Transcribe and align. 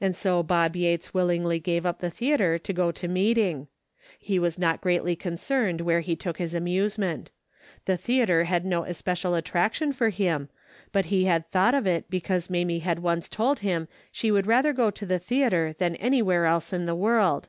And 0.00 0.16
so 0.16 0.42
Bob 0.42 0.74
Yates 0.74 1.12
willingly 1.12 1.58
gave 1.60 1.84
up 1.84 1.98
the 2.00 2.08
theatre 2.08 2.56
to 2.60 2.72
go 2.72 2.90
to 2.92 3.06
meeting. 3.06 3.68
He 4.18 4.38
was 4.38 4.56
not 4.58 4.80
greatly 4.80 5.14
concerned 5.16 5.82
where 5.82 6.00
he 6.00 6.16
took 6.16 6.38
his 6.38 6.54
amusement. 6.54 7.30
The 7.84 7.98
theatre 7.98 8.44
had 8.44 8.64
no 8.64 8.84
especial 8.84 9.34
attraction 9.34 9.92
for 9.92 10.08
him, 10.08 10.48
but 10.92 11.04
he 11.12 11.26
had 11.26 11.46
thought 11.52 11.74
of 11.74 11.86
it 11.86 12.08
because 12.08 12.48
Mamie 12.48 12.78
had 12.78 13.00
once 13.00 13.28
told 13.28 13.58
him 13.58 13.86
she 14.10 14.30
would 14.30 14.46
rather 14.46 14.72
go 14.72 14.90
to 14.92 15.04
the 15.04 15.18
theatre 15.18 15.74
than 15.78 15.96
anywhere 15.96 16.46
else 16.46 16.72
in 16.72 16.86
the 16.86 16.96
world. 16.96 17.48